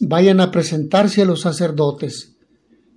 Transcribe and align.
Vayan 0.00 0.40
a 0.40 0.50
presentarse 0.50 1.22
a 1.22 1.24
los 1.24 1.40
sacerdotes. 1.40 2.36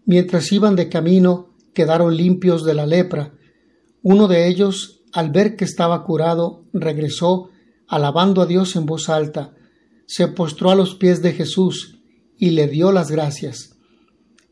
Mientras 0.05 0.51
iban 0.51 0.75
de 0.75 0.89
camino, 0.89 1.53
quedaron 1.73 2.15
limpios 2.15 2.65
de 2.65 2.73
la 2.73 2.85
lepra. 2.85 3.33
Uno 4.01 4.27
de 4.27 4.47
ellos, 4.47 5.01
al 5.13 5.31
ver 5.31 5.55
que 5.55 5.65
estaba 5.65 6.03
curado, 6.03 6.65
regresó, 6.73 7.49
alabando 7.88 8.41
a 8.41 8.45
Dios 8.45 8.75
en 8.75 8.85
voz 8.85 9.09
alta, 9.09 9.53
se 10.05 10.27
postró 10.27 10.71
a 10.71 10.75
los 10.75 10.95
pies 10.95 11.21
de 11.21 11.33
Jesús 11.33 11.99
y 12.38 12.51
le 12.51 12.67
dio 12.67 12.91
las 12.91 13.11
gracias. 13.11 13.77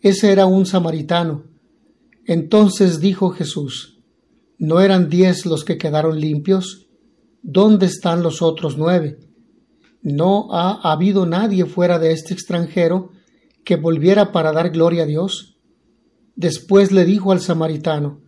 Ese 0.02 0.31
era 0.31 0.45
un 0.45 0.66
samaritano. 0.66 1.45
Entonces 2.25 3.00
dijo 3.00 3.31
Jesús, 3.31 4.00
¿no 4.58 4.80
eran 4.80 5.09
diez 5.09 5.45
los 5.45 5.64
que 5.64 5.77
quedaron 5.77 6.20
limpios? 6.20 6.88
¿Dónde 7.41 7.88
están 7.88 8.22
los 8.22 8.41
otros 8.41 8.77
nueve? 8.77 9.20
No 10.02 10.48
ha 10.52 10.92
habido 10.92 11.26
nadie 11.26 11.66
fuera 11.66 12.00
de 12.00 12.12
este 12.12 12.34
extranjero 12.34 13.12
que 13.64 13.76
volviera 13.76 14.32
para 14.32 14.52
dar 14.52 14.70
gloria 14.70 15.04
a 15.04 15.06
Dios. 15.08 15.58
Después 16.36 16.92
le 16.92 17.06
dijo 17.06 17.31
al 17.31 17.42
samaritano, 17.42 18.22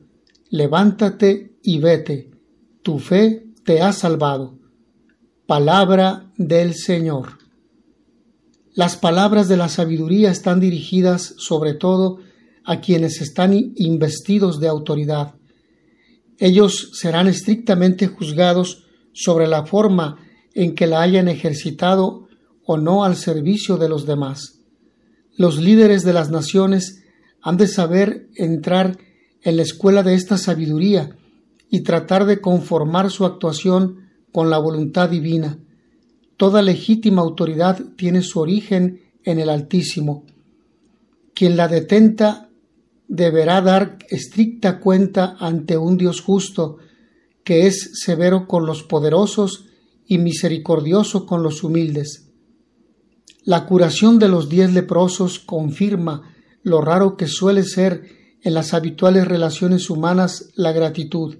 Levántate 0.49 1.57
y 1.61 1.79
vete, 1.79 2.31
tu 2.81 2.99
fe 2.99 3.45
te 3.63 3.81
ha 3.81 3.93
salvado. 3.93 4.57
Palabra 5.45 6.31
del 6.37 6.73
Señor. 6.73 7.37
Las 8.73 8.97
palabras 8.97 9.47
de 9.47 9.57
la 9.57 9.69
sabiduría 9.69 10.31
están 10.31 10.59
dirigidas 10.59 11.35
sobre 11.37 11.73
todo 11.73 12.19
a 12.63 12.81
quienes 12.81 13.21
están 13.21 13.53
investidos 13.75 14.59
de 14.59 14.67
autoridad. 14.67 15.35
Ellos 16.37 16.91
serán 16.93 17.27
estrictamente 17.27 18.07
juzgados 18.07 18.85
sobre 19.11 19.47
la 19.47 19.65
forma 19.65 20.17
en 20.53 20.75
que 20.75 20.87
la 20.87 21.01
hayan 21.01 21.27
ejercitado 21.27 22.27
o 22.65 22.77
no 22.77 23.03
al 23.03 23.15
servicio 23.15 23.77
de 23.77 23.89
los 23.89 24.05
demás. 24.05 24.59
Los 25.35 25.57
líderes 25.57 26.03
de 26.03 26.13
las 26.13 26.29
naciones 26.29 27.03
han 27.41 27.57
de 27.57 27.67
saber 27.67 28.27
entrar 28.35 28.97
en 29.41 29.57
la 29.57 29.63
escuela 29.63 30.03
de 30.03 30.15
esta 30.15 30.37
sabiduría 30.37 31.15
y 31.69 31.81
tratar 31.81 32.25
de 32.25 32.41
conformar 32.41 33.09
su 33.09 33.25
actuación 33.25 34.09
con 34.31 34.49
la 34.49 34.57
voluntad 34.57 35.09
divina. 35.09 35.59
Toda 36.37 36.61
legítima 36.61 37.21
autoridad 37.21 37.83
tiene 37.95 38.21
su 38.21 38.39
origen 38.39 39.01
en 39.23 39.39
el 39.39 39.49
Altísimo. 39.49 40.25
Quien 41.33 41.57
la 41.57 41.67
detenta 41.67 42.49
deberá 43.07 43.61
dar 43.61 43.97
estricta 44.09 44.79
cuenta 44.79 45.35
ante 45.39 45.77
un 45.77 45.97
Dios 45.97 46.21
justo, 46.21 46.77
que 47.43 47.65
es 47.67 47.91
severo 48.03 48.47
con 48.47 48.65
los 48.65 48.83
poderosos 48.83 49.68
y 50.09 50.17
misericordioso 50.17 51.27
con 51.27 51.43
los 51.43 51.63
humildes. 51.63 52.31
La 53.43 53.67
curación 53.67 54.17
de 54.17 54.27
los 54.27 54.49
diez 54.49 54.73
leprosos 54.73 55.37
confirma 55.39 56.33
lo 56.63 56.81
raro 56.81 57.15
que 57.15 57.27
suele 57.27 57.63
ser 57.63 58.09
en 58.41 58.55
las 58.55 58.73
habituales 58.73 59.27
relaciones 59.27 59.89
humanas 59.89 60.49
la 60.55 60.71
gratitud. 60.71 61.37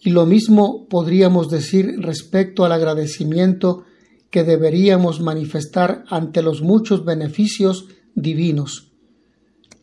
Y 0.00 0.10
lo 0.10 0.26
mismo 0.26 0.88
podríamos 0.88 1.48
decir 1.48 2.00
respecto 2.00 2.64
al 2.64 2.72
agradecimiento 2.72 3.84
que 4.30 4.42
deberíamos 4.42 5.20
manifestar 5.20 6.04
ante 6.08 6.42
los 6.42 6.60
muchos 6.60 7.04
beneficios 7.04 7.86
divinos. 8.16 8.90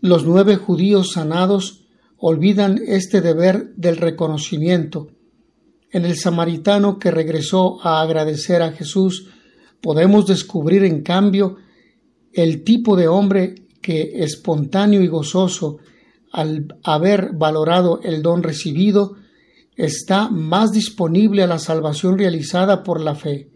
Los 0.02 0.26
nueve 0.26 0.58
judíos 0.58 1.14
sanados 1.14 1.86
olvidan 2.18 2.82
este 2.86 3.22
deber 3.22 3.74
del 3.76 3.96
reconocimiento 3.96 5.08
en 5.92 6.06
el 6.06 6.18
samaritano 6.18 6.98
que 6.98 7.12
regresó 7.12 7.80
a 7.86 8.02
agradecer 8.02 8.62
a 8.62 8.72
Jesús, 8.72 9.28
podemos 9.82 10.26
descubrir 10.26 10.84
en 10.84 11.02
cambio 11.02 11.58
el 12.34 12.64
tipo 12.64 12.96
de 12.96 13.08
hombre 13.08 13.56
que, 13.82 14.24
espontáneo 14.24 15.02
y 15.02 15.08
gozoso, 15.08 15.80
al 16.32 16.78
haber 16.84 17.32
valorado 17.34 18.00
el 18.04 18.22
don 18.22 18.42
recibido, 18.42 19.18
está 19.76 20.30
más 20.30 20.72
disponible 20.72 21.44
a 21.44 21.48
la 21.48 21.60
salvación 21.60 22.18
realizada 22.18 22.84
por 22.84 23.02
la 23.02 23.16
fe. 23.16 23.50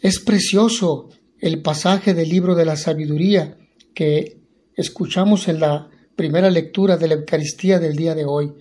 Es 0.00 0.18
precioso 0.18 1.10
el 1.38 1.62
pasaje 1.62 2.12
del 2.14 2.28
libro 2.28 2.56
de 2.56 2.64
la 2.64 2.76
sabiduría 2.76 3.56
que 3.94 4.40
escuchamos 4.74 5.46
en 5.46 5.60
la 5.60 5.90
primera 6.16 6.50
lectura 6.50 6.96
de 6.96 7.08
la 7.08 7.14
Eucaristía 7.14 7.78
del 7.78 7.94
día 7.94 8.14
de 8.14 8.24
hoy 8.24 8.52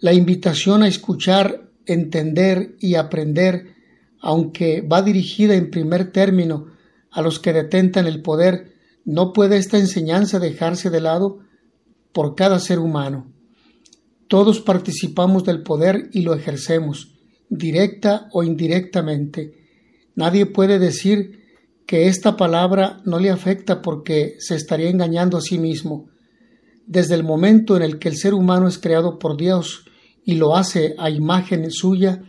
la 0.00 0.12
invitación 0.12 0.82
a 0.82 0.88
escuchar, 0.88 1.70
entender 1.86 2.76
y 2.80 2.94
aprender, 2.94 3.74
aunque 4.20 4.80
va 4.80 5.02
dirigida 5.02 5.54
en 5.54 5.70
primer 5.70 6.12
término 6.12 6.66
a 7.10 7.22
los 7.22 7.38
que 7.38 7.52
detentan 7.52 8.06
el 8.06 8.22
poder, 8.22 8.74
no 9.04 9.32
puede 9.32 9.56
esta 9.56 9.78
enseñanza 9.78 10.38
dejarse 10.38 10.90
de 10.90 11.00
lado 11.00 11.40
por 12.12 12.34
cada 12.34 12.58
ser 12.58 12.78
humano. 12.78 13.32
Todos 14.28 14.60
participamos 14.60 15.44
del 15.44 15.62
poder 15.62 16.08
y 16.12 16.22
lo 16.22 16.34
ejercemos, 16.34 17.14
directa 17.48 18.28
o 18.32 18.42
indirectamente. 18.42 19.54
Nadie 20.14 20.46
puede 20.46 20.78
decir 20.78 21.40
que 21.86 22.06
esta 22.06 22.36
palabra 22.36 23.00
no 23.04 23.18
le 23.18 23.30
afecta 23.30 23.82
porque 23.82 24.36
se 24.38 24.54
estaría 24.54 24.88
engañando 24.88 25.38
a 25.38 25.40
sí 25.40 25.58
mismo. 25.58 26.08
Desde 26.90 27.14
el 27.14 27.22
momento 27.22 27.76
en 27.76 27.82
el 27.82 28.00
que 28.00 28.08
el 28.08 28.16
ser 28.16 28.34
humano 28.34 28.66
es 28.66 28.76
creado 28.76 29.20
por 29.20 29.36
Dios 29.36 29.84
y 30.24 30.34
lo 30.34 30.56
hace 30.56 30.96
a 30.98 31.08
imagen 31.08 31.70
suya, 31.70 32.24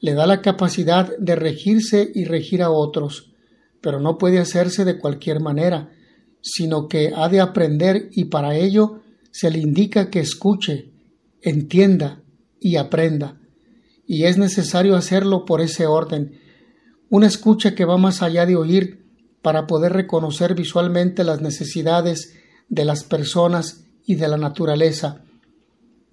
le 0.00 0.12
da 0.12 0.26
la 0.26 0.42
capacidad 0.42 1.16
de 1.16 1.34
regirse 1.34 2.12
y 2.14 2.26
regir 2.26 2.60
a 2.60 2.70
otros, 2.70 3.32
pero 3.80 4.00
no 4.00 4.18
puede 4.18 4.38
hacerse 4.38 4.84
de 4.84 4.98
cualquier 4.98 5.40
manera, 5.40 5.92
sino 6.42 6.88
que 6.88 7.14
ha 7.16 7.30
de 7.30 7.40
aprender 7.40 8.10
y 8.12 8.26
para 8.26 8.54
ello 8.54 9.00
se 9.30 9.50
le 9.50 9.60
indica 9.60 10.10
que 10.10 10.20
escuche, 10.20 10.92
entienda 11.40 12.22
y 12.60 12.76
aprenda, 12.76 13.40
y 14.06 14.24
es 14.24 14.36
necesario 14.36 14.94
hacerlo 14.94 15.46
por 15.46 15.62
ese 15.62 15.86
orden, 15.86 16.38
una 17.08 17.28
escucha 17.28 17.74
que 17.74 17.86
va 17.86 17.96
más 17.96 18.20
allá 18.20 18.44
de 18.44 18.56
oír 18.56 19.06
para 19.40 19.66
poder 19.66 19.94
reconocer 19.94 20.54
visualmente 20.54 21.24
las 21.24 21.40
necesidades 21.40 22.34
de 22.68 22.84
las 22.84 23.04
personas 23.04 23.81
y 24.06 24.16
de 24.16 24.28
la 24.28 24.36
naturaleza, 24.36 25.22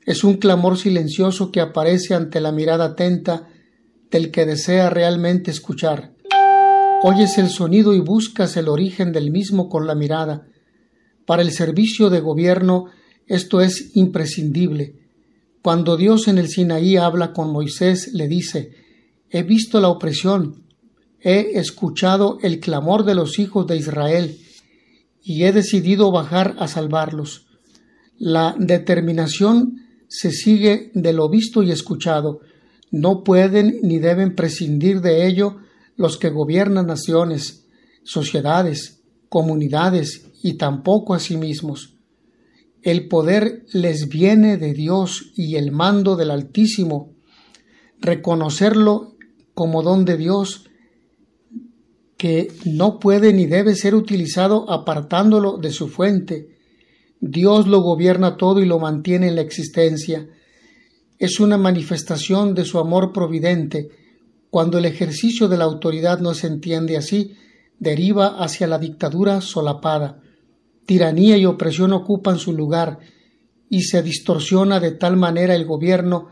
es 0.05 0.23
un 0.23 0.37
clamor 0.37 0.77
silencioso 0.77 1.51
que 1.51 1.61
aparece 1.61 2.15
ante 2.15 2.41
la 2.41 2.51
mirada 2.51 2.85
atenta 2.85 3.47
del 4.09 4.31
que 4.31 4.45
desea 4.45 4.89
realmente 4.89 5.51
escuchar. 5.51 6.13
Oyes 7.03 7.37
el 7.37 7.49
sonido 7.49 7.93
y 7.93 7.99
buscas 7.99 8.57
el 8.57 8.69
origen 8.69 9.11
del 9.11 9.29
mismo 9.29 9.69
con 9.69 9.85
la 9.85 9.95
mirada. 9.95 10.47
Para 11.25 11.43
el 11.43 11.51
servicio 11.51 12.09
de 12.09 12.21
gobierno 12.21 12.85
esto 13.27 13.61
es 13.61 13.95
imprescindible. 13.95 14.95
Cuando 15.61 15.95
Dios 15.95 16.27
en 16.27 16.39
el 16.39 16.47
Sinaí 16.47 16.97
habla 16.97 17.31
con 17.31 17.51
Moisés, 17.51 18.11
le 18.13 18.27
dice 18.27 18.71
He 19.29 19.43
visto 19.43 19.79
la 19.79 19.89
opresión, 19.89 20.63
he 21.21 21.59
escuchado 21.59 22.39
el 22.41 22.59
clamor 22.59 23.05
de 23.05 23.13
los 23.13 23.37
hijos 23.37 23.67
de 23.67 23.77
Israel, 23.77 24.39
y 25.21 25.43
he 25.43 25.51
decidido 25.51 26.11
bajar 26.11 26.55
a 26.57 26.67
salvarlos. 26.67 27.48
La 28.19 28.53
determinación 28.59 29.87
se 30.09 30.31
sigue 30.31 30.91
de 30.93 31.13
lo 31.13 31.29
visto 31.29 31.63
y 31.63 31.71
escuchado. 31.71 32.41
No 32.91 33.23
pueden 33.23 33.79
ni 33.81 33.99
deben 33.99 34.35
prescindir 34.35 34.99
de 35.01 35.25
ello 35.25 35.57
los 35.95 36.17
que 36.17 36.29
gobiernan 36.29 36.87
naciones, 36.87 37.65
sociedades, 38.03 39.01
comunidades 39.29 40.27
y 40.43 40.53
tampoco 40.57 41.13
a 41.13 41.19
sí 41.19 41.37
mismos. 41.37 41.95
El 42.81 43.07
poder 43.07 43.65
les 43.71 44.09
viene 44.09 44.57
de 44.57 44.73
Dios 44.73 45.31
y 45.35 45.55
el 45.55 45.71
mando 45.71 46.15
del 46.15 46.31
Altísimo. 46.31 47.13
Reconocerlo 47.99 49.15
como 49.53 49.81
don 49.81 50.03
de 50.03 50.17
Dios 50.17 50.65
que 52.17 52.51
no 52.65 52.99
puede 52.99 53.31
ni 53.31 53.45
debe 53.45 53.75
ser 53.75 53.95
utilizado 53.95 54.69
apartándolo 54.69 55.57
de 55.57 55.71
su 55.71 55.87
fuente, 55.87 56.58
Dios 57.21 57.67
lo 57.67 57.81
gobierna 57.81 58.37
todo 58.37 58.61
y 58.61 58.65
lo 58.65 58.79
mantiene 58.79 59.27
en 59.27 59.35
la 59.35 59.41
existencia. 59.41 60.27
Es 61.17 61.39
una 61.39 61.57
manifestación 61.57 62.53
de 62.53 62.65
su 62.65 62.79
amor 62.79 63.11
providente. 63.11 63.89
Cuando 64.49 64.77
el 64.77 64.85
ejercicio 64.85 65.47
de 65.47 65.57
la 65.57 65.65
autoridad 65.65 66.19
no 66.19 66.33
se 66.33 66.47
entiende 66.47 66.97
así, 66.97 67.35
deriva 67.77 68.41
hacia 68.41 68.67
la 68.67 68.79
dictadura 68.79 69.41
solapada. 69.41 70.21
Tiranía 70.85 71.37
y 71.37 71.45
opresión 71.45 71.93
ocupan 71.93 72.39
su 72.39 72.53
lugar 72.53 72.99
y 73.69 73.83
se 73.83 74.01
distorsiona 74.01 74.79
de 74.79 74.91
tal 74.91 75.17
manera 75.17 75.55
el 75.55 75.65
gobierno 75.65 76.29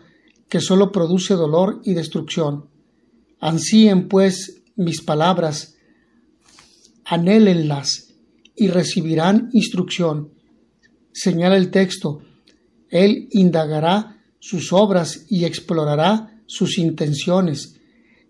que 0.50 0.62
sólo 0.62 0.92
produce 0.92 1.36
dolor 1.36 1.82
y 1.84 1.94
destrucción. 1.94 2.70
Ansíen, 3.40 4.08
pues, 4.08 4.64
mis 4.76 5.02
palabras, 5.02 5.76
anhélenlas 7.06 8.16
y 8.56 8.70
recibirán 8.70 9.50
instrucción. 9.54 10.37
Señala 11.20 11.58
el 11.58 11.72
texto, 11.72 12.22
Él 12.90 13.28
indagará 13.32 14.22
sus 14.38 14.72
obras 14.72 15.26
y 15.28 15.46
explorará 15.46 16.44
sus 16.46 16.78
intenciones. 16.78 17.80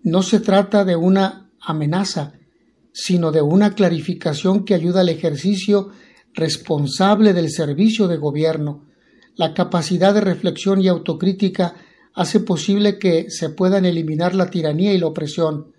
No 0.04 0.24
se 0.24 0.40
trata 0.40 0.86
de 0.86 0.96
una 0.96 1.52
amenaza, 1.60 2.40
sino 2.94 3.34
de 3.34 3.42
una 3.42 3.76
clarificación 3.76 4.64
que 4.64 4.74
ayuda 4.74 5.02
al 5.02 5.10
ejercicio 5.10 5.90
responsable 6.34 7.34
del 7.34 7.52
servicio 7.52 8.08
de 8.08 8.16
gobierno. 8.16 8.86
La 9.36 9.54
capacidad 9.54 10.14
de 10.14 10.22
reflexión 10.22 10.82
y 10.82 10.88
autocrítica 10.88 11.76
hace 12.14 12.40
posible 12.40 12.98
que 13.00 13.30
se 13.30 13.50
puedan 13.50 13.84
eliminar 13.84 14.34
la 14.34 14.50
tiranía 14.50 14.94
y 14.94 14.98
la 14.98 15.08
opresión. 15.08 15.74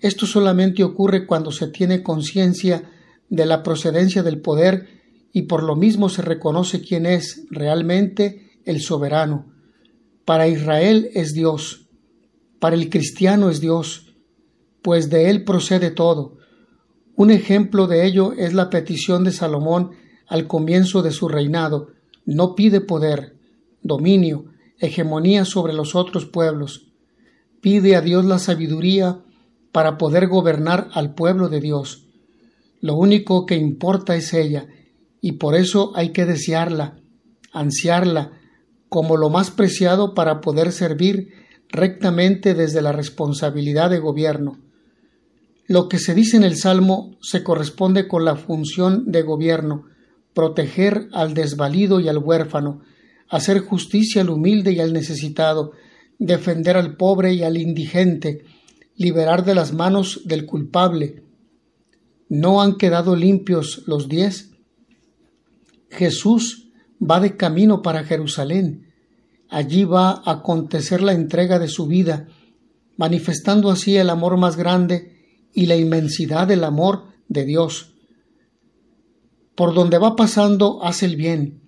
Esto 0.00 0.26
solamente 0.26 0.84
ocurre 0.84 1.26
cuando 1.26 1.50
se 1.50 1.68
tiene 1.68 2.02
conciencia 2.02 2.90
de 3.30 3.46
la 3.46 3.62
procedencia 3.62 4.22
del 4.22 4.42
poder 4.42 4.99
y 5.32 5.42
por 5.42 5.62
lo 5.62 5.76
mismo 5.76 6.08
se 6.08 6.22
reconoce 6.22 6.80
quién 6.80 7.06
es 7.06 7.46
realmente 7.50 8.50
el 8.64 8.80
soberano. 8.80 9.52
Para 10.24 10.48
Israel 10.48 11.10
es 11.14 11.32
Dios, 11.32 11.88
para 12.58 12.76
el 12.76 12.90
cristiano 12.90 13.50
es 13.50 13.60
Dios, 13.60 14.14
pues 14.82 15.10
de 15.10 15.30
él 15.30 15.44
procede 15.44 15.90
todo. 15.90 16.38
Un 17.16 17.30
ejemplo 17.30 17.86
de 17.86 18.06
ello 18.06 18.32
es 18.32 18.54
la 18.54 18.70
petición 18.70 19.24
de 19.24 19.32
Salomón 19.32 19.90
al 20.26 20.46
comienzo 20.46 21.02
de 21.02 21.10
su 21.10 21.28
reinado. 21.28 21.88
No 22.24 22.54
pide 22.54 22.80
poder, 22.80 23.36
dominio, 23.82 24.46
hegemonía 24.78 25.44
sobre 25.44 25.72
los 25.72 25.94
otros 25.94 26.26
pueblos. 26.26 26.86
Pide 27.60 27.96
a 27.96 28.00
Dios 28.00 28.24
la 28.24 28.38
sabiduría 28.38 29.20
para 29.72 29.98
poder 29.98 30.28
gobernar 30.28 30.88
al 30.92 31.14
pueblo 31.14 31.48
de 31.48 31.60
Dios. 31.60 32.06
Lo 32.80 32.94
único 32.94 33.44
que 33.44 33.56
importa 33.56 34.16
es 34.16 34.32
ella, 34.32 34.66
y 35.20 35.32
por 35.32 35.54
eso 35.54 35.92
hay 35.94 36.10
que 36.10 36.24
desearla, 36.24 36.98
ansiarla, 37.52 38.32
como 38.88 39.16
lo 39.16 39.30
más 39.30 39.50
preciado 39.50 40.14
para 40.14 40.40
poder 40.40 40.72
servir 40.72 41.32
rectamente 41.68 42.54
desde 42.54 42.82
la 42.82 42.92
responsabilidad 42.92 43.90
de 43.90 43.98
gobierno. 43.98 44.58
Lo 45.66 45.88
que 45.88 45.98
se 45.98 46.14
dice 46.14 46.36
en 46.36 46.42
el 46.42 46.56
Salmo 46.56 47.16
se 47.20 47.44
corresponde 47.44 48.08
con 48.08 48.24
la 48.24 48.34
función 48.34 49.04
de 49.12 49.22
gobierno, 49.22 49.84
proteger 50.34 51.08
al 51.12 51.34
desvalido 51.34 52.00
y 52.00 52.08
al 52.08 52.18
huérfano, 52.18 52.80
hacer 53.28 53.60
justicia 53.60 54.22
al 54.22 54.30
humilde 54.30 54.72
y 54.72 54.80
al 54.80 54.92
necesitado, 54.92 55.72
defender 56.18 56.76
al 56.76 56.96
pobre 56.96 57.34
y 57.34 57.44
al 57.44 57.56
indigente, 57.56 58.44
liberar 58.96 59.44
de 59.44 59.54
las 59.54 59.72
manos 59.72 60.22
del 60.24 60.44
culpable. 60.46 61.22
¿No 62.28 62.60
han 62.60 62.76
quedado 62.76 63.14
limpios 63.14 63.84
los 63.86 64.08
diez? 64.08 64.49
Jesús 65.90 66.70
va 67.00 67.20
de 67.20 67.36
camino 67.36 67.82
para 67.82 68.04
Jerusalén. 68.04 68.92
Allí 69.48 69.84
va 69.84 70.10
a 70.10 70.30
acontecer 70.30 71.02
la 71.02 71.12
entrega 71.12 71.58
de 71.58 71.68
su 71.68 71.86
vida, 71.86 72.28
manifestando 72.96 73.70
así 73.70 73.96
el 73.96 74.10
amor 74.10 74.36
más 74.36 74.56
grande 74.56 75.48
y 75.52 75.66
la 75.66 75.76
inmensidad 75.76 76.46
del 76.46 76.64
amor 76.64 77.04
de 77.28 77.44
Dios. 77.44 77.94
Por 79.54 79.74
donde 79.74 79.98
va 79.98 80.16
pasando 80.16 80.84
hace 80.84 81.06
el 81.06 81.16
bien, 81.16 81.60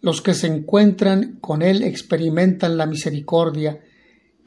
los 0.00 0.22
que 0.22 0.34
se 0.34 0.46
encuentran 0.46 1.38
con 1.40 1.62
Él 1.62 1.82
experimentan 1.82 2.76
la 2.76 2.86
misericordia. 2.86 3.80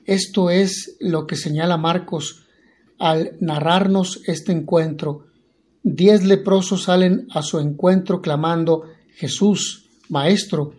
Esto 0.06 0.50
es 0.50 0.97
lo 1.00 1.27
que 1.27 1.35
señala 1.35 1.77
Marcos 1.77 2.47
al 2.97 3.38
narrarnos 3.39 4.21
este 4.27 4.51
encuentro. 4.51 5.27
Diez 5.83 6.23
leprosos 6.23 6.83
salen 6.83 7.27
a 7.31 7.41
su 7.41 7.59
encuentro 7.59 8.21
clamando 8.21 8.83
Jesús, 9.15 9.89
Maestro, 10.09 10.73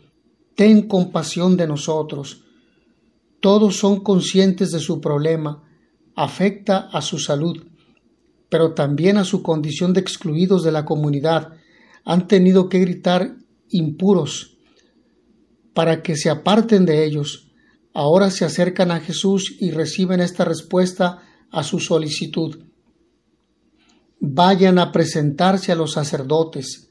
ten 0.55 0.88
compasión 0.88 1.56
de 1.56 1.67
nosotros. 1.67 2.44
Todos 3.40 3.76
son 3.76 4.00
conscientes 4.00 4.70
de 4.70 4.81
su 4.81 5.00
problema, 5.00 5.62
afecta 6.14 6.88
a 6.93 7.02
su 7.02 7.19
salud, 7.19 7.67
pero 8.49 8.75
también 8.75 9.17
a 9.17 9.25
su 9.25 9.43
condición 9.43 9.93
de 9.93 10.00
excluidos 10.00 10.62
de 10.62 10.73
la 10.73 10.84
comunidad. 10.84 11.55
Han 12.05 12.29
tenido 12.29 12.69
que 12.69 12.81
gritar 12.81 13.37
impuros, 13.70 14.58
para 15.75 16.02
que 16.02 16.17
se 16.17 16.31
aparten 16.31 16.84
de 16.84 17.05
ellos. 17.05 17.49
Ahora 17.94 18.31
se 18.31 18.44
acercan 18.44 18.90
a 18.90 19.00
Jesús 19.00 19.56
y 19.58 19.70
reciben 19.70 20.20
esta 20.20 20.44
respuesta 20.44 21.23
a 21.50 21.62
su 21.62 21.79
solicitud. 21.79 22.64
Vayan 24.20 24.79
a 24.79 24.93
presentarse 24.93 25.73
a 25.73 25.75
los 25.75 25.93
sacerdotes. 25.93 26.90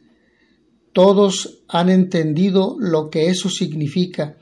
Todos 0.93 1.59
han 1.67 1.89
entendido 1.89 2.75
lo 2.79 3.09
que 3.09 3.29
eso 3.29 3.49
significa, 3.49 4.37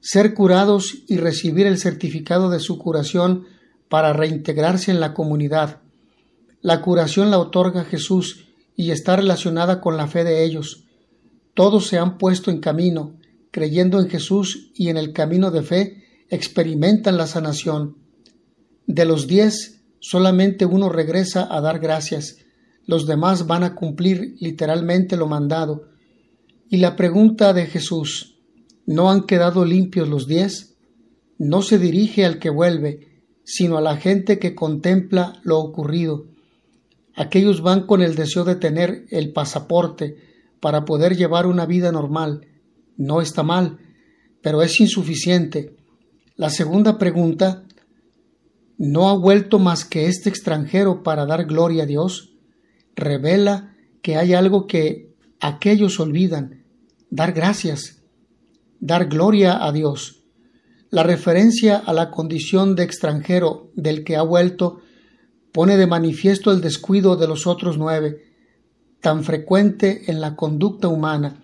ser 0.00 0.34
curados 0.34 0.98
y 1.08 1.16
recibir 1.16 1.66
el 1.66 1.78
certificado 1.78 2.50
de 2.50 2.60
su 2.60 2.78
curación 2.78 3.46
para 3.88 4.12
reintegrarse 4.12 4.90
en 4.90 5.00
la 5.00 5.14
comunidad. 5.14 5.80
La 6.60 6.80
curación 6.80 7.30
la 7.30 7.38
otorga 7.38 7.84
Jesús 7.84 8.46
y 8.76 8.90
está 8.90 9.16
relacionada 9.16 9.80
con 9.80 9.96
la 9.96 10.06
fe 10.06 10.24
de 10.24 10.44
ellos. 10.44 10.84
Todos 11.54 11.86
se 11.86 11.98
han 11.98 12.18
puesto 12.18 12.50
en 12.50 12.60
camino, 12.60 13.16
creyendo 13.50 14.00
en 14.00 14.08
Jesús 14.08 14.70
y 14.74 14.88
en 14.88 14.96
el 14.96 15.12
camino 15.12 15.50
de 15.50 15.62
fe, 15.62 16.04
experimentan 16.28 17.16
la 17.16 17.26
sanación. 17.26 17.96
De 18.86 19.04
los 19.04 19.26
diez, 19.26 19.80
solamente 20.00 20.66
uno 20.66 20.88
regresa 20.88 21.48
a 21.50 21.60
dar 21.60 21.78
gracias, 21.78 22.43
los 22.86 23.06
demás 23.06 23.46
van 23.46 23.64
a 23.64 23.74
cumplir 23.74 24.36
literalmente 24.40 25.16
lo 25.16 25.26
mandado. 25.26 25.88
Y 26.68 26.78
la 26.78 26.96
pregunta 26.96 27.52
de 27.52 27.66
Jesús, 27.66 28.38
¿no 28.86 29.10
han 29.10 29.24
quedado 29.24 29.64
limpios 29.64 30.08
los 30.08 30.26
diez? 30.26 30.76
No 31.38 31.62
se 31.62 31.78
dirige 31.78 32.24
al 32.24 32.38
que 32.38 32.50
vuelve, 32.50 33.22
sino 33.44 33.76
a 33.76 33.80
la 33.80 33.96
gente 33.96 34.38
que 34.38 34.54
contempla 34.54 35.40
lo 35.42 35.58
ocurrido. 35.58 36.26
Aquellos 37.14 37.62
van 37.62 37.86
con 37.86 38.02
el 38.02 38.16
deseo 38.16 38.44
de 38.44 38.56
tener 38.56 39.06
el 39.10 39.32
pasaporte 39.32 40.16
para 40.60 40.84
poder 40.84 41.16
llevar 41.16 41.46
una 41.46 41.66
vida 41.66 41.92
normal, 41.92 42.46
no 42.96 43.20
está 43.20 43.42
mal, 43.42 43.78
pero 44.42 44.62
es 44.62 44.80
insuficiente. 44.80 45.76
La 46.36 46.50
segunda 46.50 46.98
pregunta, 46.98 47.64
¿no 48.78 49.08
ha 49.08 49.16
vuelto 49.16 49.58
más 49.58 49.84
que 49.84 50.06
este 50.06 50.28
extranjero 50.28 51.02
para 51.02 51.26
dar 51.26 51.44
gloria 51.44 51.84
a 51.84 51.86
Dios? 51.86 52.33
Revela 52.94 53.74
que 54.02 54.16
hay 54.16 54.34
algo 54.34 54.66
que 54.66 55.14
aquellos 55.40 56.00
olvidan, 56.00 56.64
dar 57.10 57.32
gracias, 57.32 58.02
dar 58.80 59.06
gloria 59.06 59.64
a 59.64 59.72
Dios. 59.72 60.22
La 60.90 61.02
referencia 61.02 61.76
a 61.76 61.92
la 61.92 62.10
condición 62.10 62.76
de 62.76 62.84
extranjero 62.84 63.70
del 63.74 64.04
que 64.04 64.16
ha 64.16 64.22
vuelto 64.22 64.80
pone 65.52 65.76
de 65.76 65.86
manifiesto 65.86 66.50
el 66.52 66.60
descuido 66.60 67.16
de 67.16 67.28
los 67.28 67.46
otros 67.46 67.78
nueve, 67.78 68.22
tan 69.00 69.24
frecuente 69.24 70.10
en 70.10 70.20
la 70.20 70.36
conducta 70.36 70.88
humana, 70.88 71.42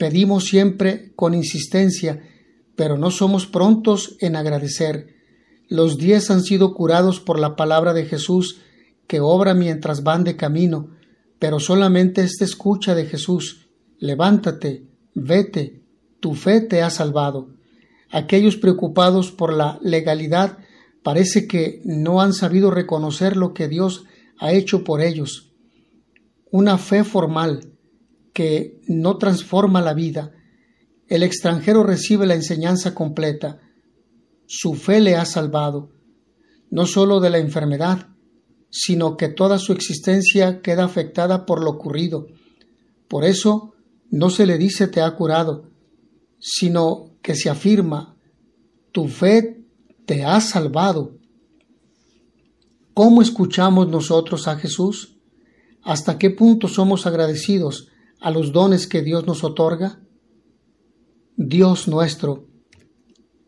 Pedimos 0.00 0.44
siempre 0.44 1.12
con 1.14 1.34
insistencia, 1.34 2.26
pero 2.74 2.96
no 2.96 3.10
somos 3.10 3.46
prontos 3.46 4.16
en 4.20 4.34
agradecer. 4.34 5.14
Los 5.68 5.98
diez 5.98 6.30
han 6.30 6.40
sido 6.42 6.72
curados 6.72 7.20
por 7.20 7.38
la 7.38 7.54
palabra 7.54 7.92
de 7.92 8.06
Jesús, 8.06 8.62
que 9.10 9.18
obra 9.18 9.54
mientras 9.54 10.04
van 10.04 10.22
de 10.22 10.36
camino, 10.36 10.90
pero 11.40 11.58
solamente 11.58 12.22
esta 12.22 12.44
escucha 12.44 12.94
de 12.94 13.06
Jesús, 13.06 13.68
levántate, 13.98 14.86
vete, 15.16 15.82
tu 16.20 16.36
fe 16.36 16.60
te 16.60 16.82
ha 16.82 16.90
salvado. 16.90 17.48
Aquellos 18.12 18.56
preocupados 18.56 19.32
por 19.32 19.52
la 19.52 19.80
legalidad 19.82 20.58
parece 21.02 21.48
que 21.48 21.82
no 21.84 22.20
han 22.20 22.32
sabido 22.32 22.70
reconocer 22.70 23.36
lo 23.36 23.52
que 23.52 23.66
Dios 23.66 24.04
ha 24.38 24.52
hecho 24.52 24.84
por 24.84 25.00
ellos. 25.00 25.54
Una 26.52 26.78
fe 26.78 27.02
formal, 27.02 27.72
que 28.32 28.80
no 28.86 29.16
transforma 29.16 29.80
la 29.80 29.92
vida, 29.92 30.30
el 31.08 31.24
extranjero 31.24 31.82
recibe 31.82 32.26
la 32.26 32.34
enseñanza 32.36 32.94
completa. 32.94 33.58
Su 34.46 34.74
fe 34.74 35.00
le 35.00 35.16
ha 35.16 35.24
salvado, 35.24 35.90
no 36.70 36.86
sólo 36.86 37.18
de 37.18 37.30
la 37.30 37.38
enfermedad, 37.38 38.06
sino 38.70 39.16
que 39.16 39.28
toda 39.28 39.58
su 39.58 39.72
existencia 39.72 40.62
queda 40.62 40.84
afectada 40.84 41.44
por 41.44 41.62
lo 41.62 41.70
ocurrido. 41.70 42.28
Por 43.08 43.24
eso 43.24 43.74
no 44.10 44.30
se 44.30 44.46
le 44.46 44.58
dice 44.58 44.86
te 44.86 45.02
ha 45.02 45.14
curado, 45.16 45.70
sino 46.38 47.10
que 47.22 47.34
se 47.34 47.50
afirma 47.50 48.16
tu 48.92 49.08
fe 49.08 49.64
te 50.06 50.24
ha 50.24 50.40
salvado. 50.40 51.18
¿Cómo 52.94 53.22
escuchamos 53.22 53.88
nosotros 53.88 54.48
a 54.48 54.56
Jesús? 54.56 55.16
¿Hasta 55.82 56.18
qué 56.18 56.30
punto 56.30 56.68
somos 56.68 57.06
agradecidos 57.06 57.88
a 58.20 58.30
los 58.30 58.52
dones 58.52 58.86
que 58.86 59.02
Dios 59.02 59.26
nos 59.26 59.44
otorga? 59.44 60.00
Dios 61.36 61.88
nuestro, 61.88 62.46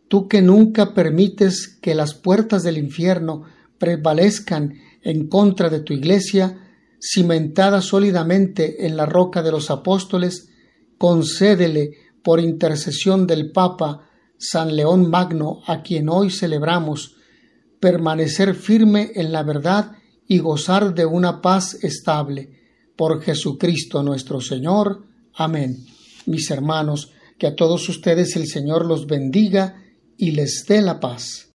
tú 0.09 0.29
que 0.29 0.41
nunca 0.41 0.95
permites 0.95 1.69
que 1.69 1.95
las 1.95 2.15
puertas 2.15 2.63
del 2.63 2.79
infierno 2.79 3.43
prevalezcan 3.79 4.75
en 5.03 5.29
contra 5.29 5.69
de 5.69 5.81
tu 5.81 5.93
iglesia, 5.93 6.59
cimentada 7.01 7.81
sólidamente 7.81 8.87
en 8.87 8.97
la 8.97 9.07
roca 9.07 9.43
de 9.43 9.51
los 9.51 9.71
apóstoles, 9.71 10.49
concédele 10.99 11.91
por 12.23 12.41
intercesión 12.41 13.27
del 13.27 13.51
Papa 13.51 14.09
San 14.39 14.75
León 14.75 15.09
Magno, 15.09 15.63
a 15.67 15.83
quien 15.83 16.09
hoy 16.09 16.31
celebramos, 16.31 17.17
permanecer 17.81 18.55
firme 18.55 19.11
en 19.15 19.33
la 19.33 19.43
verdad 19.43 19.93
y 20.29 20.39
gozar 20.39 20.95
de 20.95 21.05
una 21.05 21.41
paz 21.41 21.75
estable. 21.83 22.51
Por 22.97 23.23
Jesucristo 23.23 24.03
nuestro 24.03 24.41
Señor. 24.41 25.07
Amén. 25.35 25.85
Mis 26.27 26.51
hermanos, 26.51 27.13
que 27.39 27.49
a 27.49 27.57
todos 27.57 27.89
ustedes 27.89 28.37
el 28.37 28.47
Señor 28.47 28.87
los 28.87 29.07
bendiga 29.07 29.83
y 30.17 30.33
les 30.33 30.65
dé 30.69 30.83
la 30.83 31.01
paz. 31.01 31.52